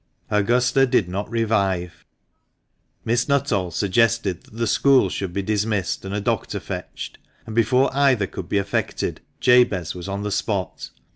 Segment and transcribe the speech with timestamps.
[0.31, 2.05] Augusta did not revive.
[3.05, 7.95] Miss Nuttall suggested that the school should be dismissed, and a doctor fetched; and, before
[7.95, 10.89] either could be effected, Jabez was on the spot.